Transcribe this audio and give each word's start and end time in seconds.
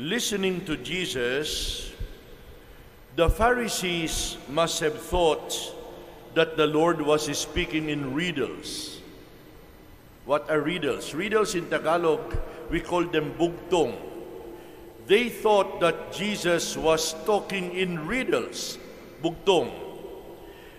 Listening 0.00 0.64
to 0.64 0.78
Jesus, 0.78 1.92
the 3.16 3.28
Pharisees 3.28 4.38
must 4.48 4.80
have 4.80 4.98
thought 4.98 5.52
that 6.32 6.56
the 6.56 6.66
Lord 6.66 7.02
was 7.02 7.28
speaking 7.36 7.90
in 7.90 8.14
riddles. 8.14 8.98
What 10.24 10.48
are 10.48 10.62
riddles? 10.62 11.12
Riddles 11.12 11.54
in 11.54 11.68
Tagalog, 11.68 12.34
we 12.70 12.80
call 12.80 13.04
them 13.04 13.34
bugtong. 13.36 13.92
They 15.06 15.28
thought 15.28 15.80
that 15.80 16.14
Jesus 16.14 16.78
was 16.78 17.12
talking 17.26 17.76
in 17.76 18.06
riddles, 18.06 18.78
bugtong. 19.20 19.70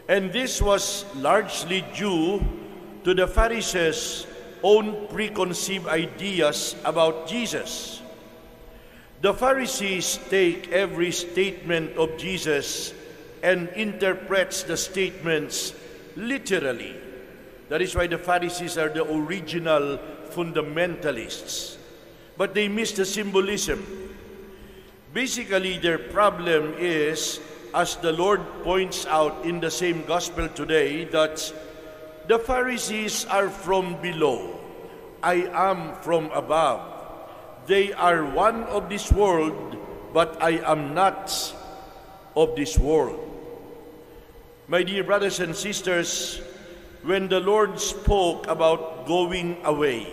And 0.10 0.34
this 0.34 0.64
was 0.64 1.06
largely 1.14 1.86
due 1.94 2.42
to 3.04 3.14
the 3.14 3.28
Pharisees' 3.28 4.26
own 4.64 5.06
preconceived 5.10 5.86
ideas 5.86 6.76
about 6.84 7.28
Jesus. 7.28 8.01
The 9.22 9.36
Pharisees 9.36 10.18
take 10.30 10.70
every 10.70 11.12
statement 11.12 11.96
of 11.96 12.18
Jesus 12.18 12.92
and 13.44 13.70
interprets 13.70 14.64
the 14.64 14.76
statements 14.76 15.76
literally. 16.16 16.96
That 17.70 17.84
is 17.84 17.94
why 17.94 18.08
the 18.08 18.18
Pharisees 18.18 18.80
are 18.80 18.90
the 18.90 19.06
original 19.06 20.00
fundamentalists. 20.34 21.78
But 22.36 22.56
they 22.56 22.68
miss 22.68 22.94
the 22.94 23.06
symbolism. 23.06 23.86
Basically, 25.14 25.78
their 25.78 26.00
problem 26.00 26.74
is, 26.80 27.40
as 27.76 27.98
the 27.98 28.12
Lord 28.14 28.42
points 28.64 29.06
out 29.06 29.46
in 29.46 29.60
the 29.60 29.70
same 29.70 30.04
gospel 30.06 30.50
today, 30.50 31.06
that 31.06 31.54
the 32.28 32.40
Pharisees 32.40 33.26
are 33.26 33.50
from 33.50 34.02
below. 34.02 34.60
I 35.22 35.46
am 35.54 35.94
from 36.02 36.32
above. 36.32 36.91
They 37.68 37.94
are 37.94 38.26
one 38.26 38.64
of 38.64 38.90
this 38.90 39.12
world, 39.12 39.78
but 40.14 40.42
I 40.42 40.62
am 40.66 40.94
not 40.94 41.30
of 42.36 42.56
this 42.56 42.78
world. 42.78 43.20
My 44.68 44.84
dear 44.84 45.04
brothers 45.04 45.40
and 45.40 45.56
sisters, 45.56 46.42
when 47.04 47.28
the 47.28 47.40
Lord 47.40 47.80
spoke 47.80 48.48
about 48.48 49.06
going 49.06 49.58
away, 49.64 50.08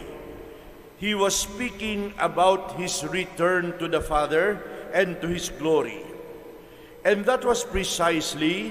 He 0.98 1.14
was 1.14 1.34
speaking 1.34 2.12
about 2.19 2.77
His 2.77 3.05
return 3.06 3.78
to 3.78 3.89
the 3.89 4.00
Father 4.00 4.61
and 4.92 5.20
to 5.20 5.28
His 5.28 5.48
glory. 5.48 6.03
And 7.05 7.25
that 7.25 7.44
was 7.44 7.65
precisely 7.65 8.70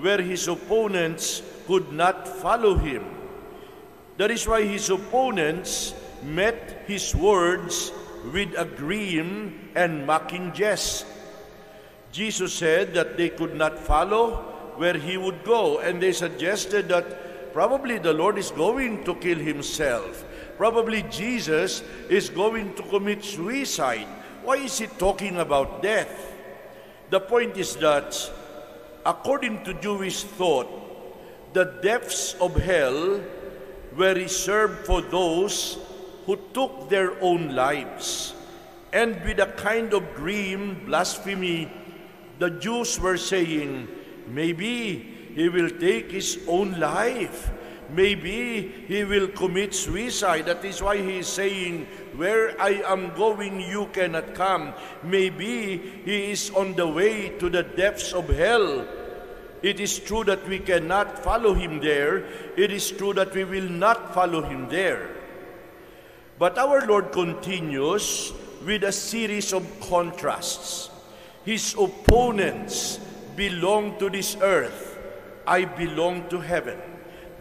where 0.00 0.20
His 0.20 0.48
opponents 0.48 1.42
could 1.66 1.92
not 1.92 2.26
follow 2.26 2.74
Him. 2.74 3.04
That 4.16 4.30
is 4.30 4.48
why 4.48 4.62
His 4.64 4.90
opponents 4.90 5.94
met 6.24 6.84
His 6.86 7.14
words 7.14 7.92
with 8.32 8.54
a 8.56 8.64
grim 8.64 9.70
and 9.74 10.06
mocking 10.06 10.52
jest. 10.52 11.06
Jesus 12.12 12.52
said 12.52 12.94
that 12.94 13.16
they 13.16 13.28
could 13.28 13.54
not 13.54 13.78
follow 13.78 14.36
where 14.76 14.96
he 14.96 15.16
would 15.16 15.44
go, 15.44 15.78
and 15.78 16.02
they 16.02 16.12
suggested 16.12 16.88
that 16.88 17.52
probably 17.52 17.98
the 17.98 18.12
Lord 18.12 18.38
is 18.38 18.50
going 18.50 19.04
to 19.04 19.14
kill 19.16 19.38
himself. 19.38 20.24
Probably 20.56 21.02
Jesus 21.04 21.82
is 22.08 22.30
going 22.30 22.74
to 22.74 22.82
commit 22.84 23.24
suicide. 23.24 24.06
Why 24.42 24.56
is 24.56 24.78
he 24.78 24.86
talking 24.86 25.36
about 25.36 25.82
death? 25.82 26.32
The 27.10 27.20
point 27.20 27.56
is 27.56 27.76
that, 27.76 28.16
according 29.04 29.64
to 29.64 29.74
Jewish 29.74 30.24
thought, 30.24 30.68
the 31.52 31.64
depths 31.82 32.34
of 32.40 32.54
hell 32.56 33.20
were 33.96 34.14
reserved 34.14 34.86
for 34.86 35.00
those 35.00 35.78
who 36.26 36.36
took 36.52 36.90
their 36.90 37.14
own 37.22 37.54
lives. 37.54 38.34
And 38.92 39.22
with 39.24 39.38
a 39.38 39.46
kind 39.56 39.94
of 39.94 40.02
grim 40.14 40.84
blasphemy, 40.84 41.70
the 42.38 42.50
Jews 42.50 43.00
were 43.00 43.16
saying, 43.16 43.88
maybe 44.26 45.30
he 45.34 45.48
will 45.48 45.70
take 45.70 46.10
his 46.10 46.38
own 46.46 46.78
life. 46.78 47.50
Maybe 47.88 48.72
he 48.88 49.04
will 49.04 49.28
commit 49.28 49.72
suicide. 49.72 50.46
That 50.46 50.64
is 50.64 50.82
why 50.82 50.96
he 50.96 51.18
is 51.18 51.28
saying, 51.28 51.86
Where 52.16 52.60
I 52.60 52.82
am 52.82 53.14
going, 53.14 53.60
you 53.60 53.86
cannot 53.92 54.34
come. 54.34 54.74
Maybe 55.04 55.78
he 56.04 56.32
is 56.32 56.50
on 56.50 56.74
the 56.74 56.88
way 56.88 57.38
to 57.38 57.48
the 57.48 57.62
depths 57.62 58.12
of 58.12 58.28
hell. 58.28 58.84
It 59.62 59.78
is 59.78 60.00
true 60.00 60.24
that 60.24 60.46
we 60.48 60.58
cannot 60.58 61.22
follow 61.22 61.54
him 61.54 61.78
there. 61.80 62.26
It 62.56 62.72
is 62.72 62.90
true 62.90 63.14
that 63.14 63.32
we 63.34 63.44
will 63.44 63.70
not 63.70 64.12
follow 64.12 64.42
him 64.42 64.68
there. 64.68 65.15
But 66.38 66.58
our 66.58 66.84
Lord 66.86 67.12
continues 67.12 68.32
with 68.64 68.84
a 68.84 68.92
series 68.92 69.52
of 69.52 69.64
contrasts. 69.80 70.90
His 71.44 71.74
opponents 71.78 73.00
belong 73.36 73.98
to 73.98 74.10
this 74.10 74.36
earth. 74.42 74.98
I 75.46 75.64
belong 75.64 76.28
to 76.28 76.40
heaven. 76.40 76.76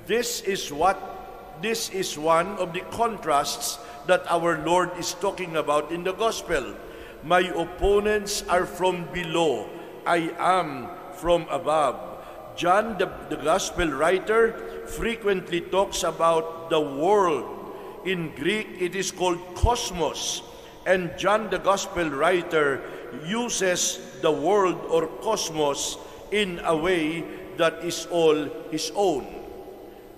This 0.08 0.42
is 0.42 0.72
what 0.72 1.16
this 1.62 1.90
is 1.90 2.18
one 2.20 2.60
of 2.60 2.74
the 2.74 2.84
contrasts 2.92 3.80
that 4.08 4.24
our 4.28 4.60
Lord 4.64 4.92
is 5.00 5.16
talking 5.16 5.56
about 5.56 5.92
in 5.92 6.04
the 6.04 6.14
gospel. 6.14 6.76
My 7.24 7.42
opponents 7.56 8.44
are 8.48 8.66
from 8.66 9.08
below. 9.12 9.70
I 10.06 10.36
am 10.38 10.92
from 11.16 11.48
above. 11.50 11.96
John, 12.56 12.98
the, 13.00 13.10
the 13.30 13.38
gospel 13.38 13.88
writer, 13.88 14.54
frequently 14.86 15.62
talks 15.62 16.04
about 16.04 16.70
the 16.70 16.80
world. 16.80 17.55
In 18.06 18.36
Greek, 18.36 18.68
it 18.80 18.96
is 18.96 19.12
called 19.12 19.40
cosmos. 19.56 20.44
And 20.86 21.18
John, 21.18 21.50
the 21.50 21.58
gospel 21.58 22.10
writer, 22.10 22.82
uses 23.26 24.00
the 24.22 24.32
world 24.32 24.78
or 24.90 25.08
cosmos 25.22 25.98
in 26.32 26.62
a 26.64 26.78
way 26.78 27.24
that 27.58 27.84
is 27.84 28.06
all 28.12 28.48
his 28.70 28.92
own. 28.96 29.26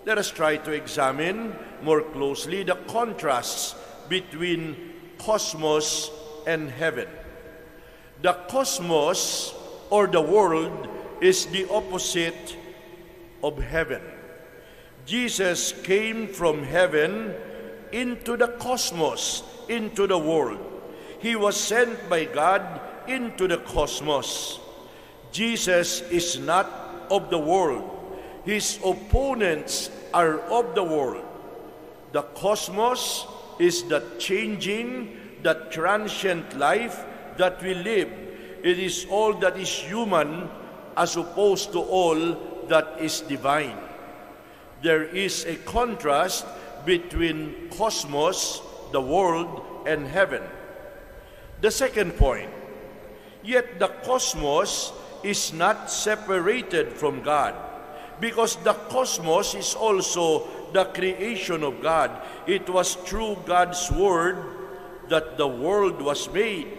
Let 0.06 0.18
us 0.18 0.30
try 0.30 0.58
to 0.58 0.72
examine 0.72 1.56
more 1.82 2.02
closely 2.02 2.64
the 2.64 2.76
contrasts 2.88 3.76
between 4.10 4.94
cosmos 5.18 6.12
and 6.46 6.70
heaven. 6.70 7.08
The 8.22 8.34
cosmos 8.50 9.54
or 9.90 10.08
the 10.08 10.22
world 10.22 10.88
is 11.22 11.46
the 11.48 11.70
opposite 11.70 12.56
of 13.44 13.62
heaven. 13.62 14.02
Jesus 15.06 15.72
came 15.84 16.28
from 16.28 16.64
heaven 16.64 17.34
into 17.92 18.38
the 18.38 18.48
cosmos, 18.60 19.44
into 19.70 20.08
the 20.08 20.18
world. 20.18 20.60
He 21.20 21.36
was 21.36 21.56
sent 21.56 22.10
by 22.10 22.26
God 22.26 22.82
into 23.08 23.48
the 23.48 23.58
cosmos. 23.58 24.60
Jesus 25.32 26.02
is 26.10 26.40
not 26.40 27.08
of 27.10 27.30
the 27.30 27.40
world. 27.40 27.84
His 28.46 28.80
opponents 28.84 29.90
are 30.14 30.40
of 30.52 30.76
the 30.76 30.84
world. 30.84 31.26
The 32.12 32.24
cosmos 32.24 33.26
is 33.60 33.84
the 33.84 34.04
changing, 34.20 35.18
the 35.44 35.68
transient 35.72 36.58
life 36.58 37.04
that 37.38 37.62
we 37.62 37.74
live. 37.74 38.10
It 38.64 38.80
is 38.80 39.06
all 39.10 39.34
that 39.36 39.58
is 39.58 39.70
human 39.70 40.50
as 40.96 41.16
opposed 41.16 41.72
to 41.74 41.80
all 41.80 42.66
that 42.68 43.00
is 43.00 43.22
divine. 43.22 43.78
There 44.82 45.04
is 45.04 45.46
a 45.46 45.56
contrast 45.56 46.46
between 46.88 47.68
cosmos, 47.76 48.64
the 48.96 49.02
world, 49.02 49.84
and 49.86 50.08
heaven. 50.08 50.42
The 51.60 51.70
second 51.70 52.16
point, 52.16 52.50
yet 53.44 53.78
the 53.78 53.92
cosmos 54.08 54.96
is 55.22 55.52
not 55.52 55.92
separated 55.92 56.96
from 56.96 57.22
God 57.22 57.54
because 58.24 58.56
the 58.64 58.72
cosmos 58.88 59.54
is 59.54 59.76
also 59.76 60.48
the 60.72 60.86
creation 60.96 61.62
of 61.62 61.84
God. 61.84 62.10
It 62.48 62.70
was 62.70 62.96
through 63.04 63.44
God's 63.46 63.92
word 63.92 64.40
that 65.10 65.36
the 65.36 65.48
world 65.48 66.02
was 66.02 66.32
made. 66.32 66.72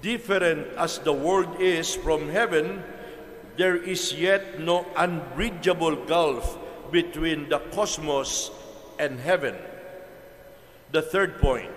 Different 0.00 0.78
as 0.78 0.98
the 1.02 1.12
world 1.12 1.58
is 1.58 1.94
from 1.94 2.30
heaven, 2.30 2.82
there 3.58 3.76
is 3.76 4.14
yet 4.14 4.60
no 4.60 4.86
unbridgeable 4.94 6.06
gulf 6.06 6.58
between 6.90 7.48
the 7.48 7.58
cosmos 7.74 8.50
and 9.02 9.18
heaven. 9.18 9.56
The 10.92 11.02
third 11.02 11.42
point 11.42 11.70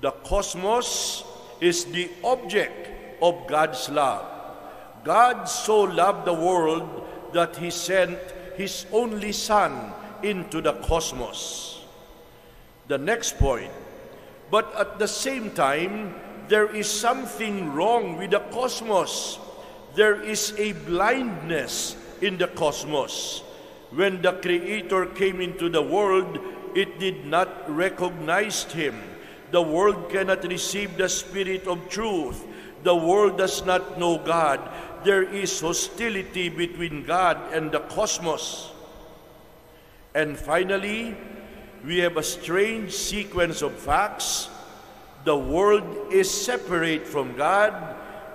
the 0.00 0.10
cosmos 0.26 1.22
is 1.60 1.84
the 1.86 2.10
object 2.24 2.90
of 3.22 3.46
God's 3.46 3.88
love. 3.88 4.26
God 5.04 5.44
so 5.44 5.82
loved 5.82 6.26
the 6.26 6.34
world 6.34 7.06
that 7.32 7.56
He 7.56 7.70
sent 7.70 8.18
His 8.56 8.86
only 8.92 9.30
Son 9.30 9.92
into 10.22 10.60
the 10.60 10.74
cosmos. 10.86 11.84
The 12.88 12.98
next 12.98 13.38
point, 13.38 13.70
but 14.50 14.74
at 14.74 14.98
the 14.98 15.06
same 15.06 15.50
time, 15.52 16.14
there 16.48 16.66
is 16.66 16.90
something 16.90 17.72
wrong 17.72 18.18
with 18.18 18.32
the 18.32 18.42
cosmos. 18.50 19.38
There 19.94 20.20
is 20.20 20.52
a 20.58 20.72
blindness 20.72 21.96
in 22.20 22.38
the 22.38 22.48
cosmos. 22.48 23.42
When 23.94 24.22
the 24.22 24.32
Creator 24.32 25.06
came 25.12 25.40
into 25.40 25.68
the 25.68 25.82
world, 25.82 26.38
it 26.74 26.98
did 26.98 27.26
not 27.26 27.68
recognize 27.68 28.64
Him. 28.64 28.96
The 29.50 29.60
world 29.60 30.08
cannot 30.08 30.44
receive 30.44 30.96
the 30.96 31.08
Spirit 31.08 31.68
of 31.68 31.88
truth. 31.90 32.40
The 32.84 32.96
world 32.96 33.36
does 33.36 33.64
not 33.66 33.98
know 33.98 34.16
God. 34.18 34.60
There 35.04 35.22
is 35.22 35.60
hostility 35.60 36.48
between 36.48 37.04
God 37.04 37.36
and 37.52 37.70
the 37.70 37.80
cosmos. 37.80 38.72
And 40.14 40.38
finally, 40.38 41.16
we 41.84 41.98
have 41.98 42.16
a 42.16 42.22
strange 42.22 42.92
sequence 42.92 43.60
of 43.60 43.74
facts. 43.74 44.48
The 45.24 45.36
world 45.36 46.12
is 46.12 46.30
separate 46.30 47.06
from 47.06 47.36
God, 47.36 47.74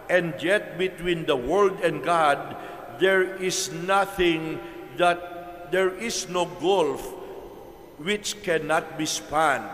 and 0.09 0.33
yet 0.41 0.77
between 0.77 1.25
the 1.25 1.35
world 1.35 1.79
and 1.81 2.03
God, 2.03 2.55
there 2.99 3.35
is 3.41 3.71
nothing 3.71 4.59
that 4.97 5.36
there 5.71 5.93
is 5.95 6.29
no 6.29 6.45
gulf 6.45 7.01
which 7.97 8.43
cannot 8.43 8.97
be 8.97 9.05
spanned. 9.05 9.69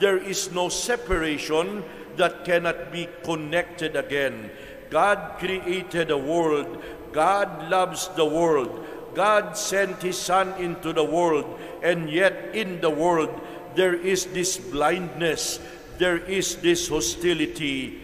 There 0.00 0.18
is 0.18 0.50
no 0.52 0.68
separation 0.68 1.84
that 2.16 2.44
cannot 2.44 2.92
be 2.92 3.08
connected 3.22 3.96
again. 3.96 4.50
God 4.90 5.38
created 5.38 6.08
the 6.08 6.18
world. 6.18 6.82
God 7.12 7.70
loves 7.70 8.08
the 8.16 8.24
world. 8.24 8.86
God 9.14 9.56
sent 9.56 10.02
His 10.02 10.18
Son 10.18 10.54
into 10.62 10.92
the 10.92 11.04
world, 11.04 11.58
and 11.82 12.08
yet 12.08 12.54
in 12.54 12.80
the 12.80 12.90
world 12.90 13.30
there 13.74 13.94
is 13.94 14.26
this 14.26 14.58
blindness, 14.58 15.58
there 15.98 16.18
is 16.18 16.56
this 16.56 16.88
hostility 16.88 17.98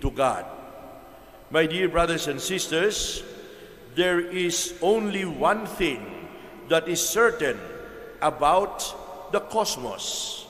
to 0.00 0.10
God. 0.10 0.44
My 1.50 1.66
dear 1.66 1.88
brothers 1.88 2.26
and 2.26 2.40
sisters, 2.40 3.22
there 3.94 4.20
is 4.20 4.74
only 4.82 5.24
one 5.24 5.66
thing 5.66 6.15
that 6.68 6.88
is 6.88 7.00
certain 7.00 7.58
about 8.20 9.32
the 9.32 9.40
cosmos. 9.40 10.46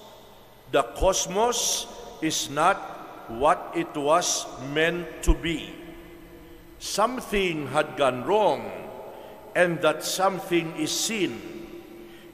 The 0.73 0.83
cosmos 0.83 1.87
is 2.23 2.51
not 2.51 2.77
what 3.29 3.73
it 3.75 3.95
was 3.97 4.47
meant 4.73 5.23
to 5.23 5.35
be. 5.35 5.75
Something 6.79 7.67
had 7.69 7.97
gone 7.97 8.25
wrong 8.25 8.71
and 9.55 9.81
that 9.81 10.05
something 10.05 10.77
is 10.77 10.91
sin. 10.91 11.41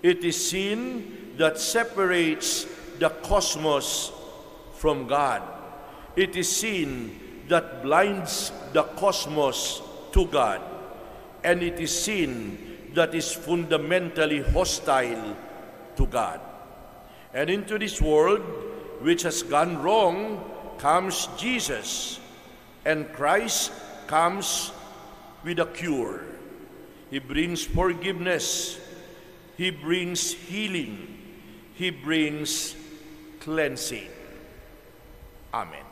It 0.02 0.24
is 0.24 0.50
sin 0.50 1.34
that 1.38 1.58
separates 1.58 2.66
the 2.98 3.08
cosmos 3.08 4.12
from 4.74 5.06
God. 5.06 5.42
It 6.16 6.36
is 6.36 6.48
sin 6.48 7.18
that 7.48 7.82
blinds 7.82 8.52
the 8.72 8.82
cosmos 8.82 9.82
to 10.12 10.26
God. 10.26 10.60
And 11.44 11.62
it 11.62 11.80
is 11.80 11.96
sin 11.96 12.71
that 12.94 13.14
is 13.14 13.32
fundamentally 13.32 14.42
hostile 14.42 15.36
to 15.96 16.06
God. 16.06 16.40
And 17.34 17.48
into 17.50 17.78
this 17.78 18.00
world, 18.00 18.40
which 19.00 19.22
has 19.22 19.42
gone 19.42 19.82
wrong, 19.82 20.44
comes 20.78 21.28
Jesus. 21.36 22.20
And 22.84 23.12
Christ 23.12 23.72
comes 24.06 24.72
with 25.44 25.58
a 25.58 25.66
cure. 25.66 26.24
He 27.10 27.18
brings 27.18 27.64
forgiveness. 27.64 28.80
He 29.56 29.70
brings 29.70 30.32
healing. 30.32 31.18
He 31.74 31.90
brings 31.90 32.74
cleansing. 33.40 34.08
Amen. 35.52 35.91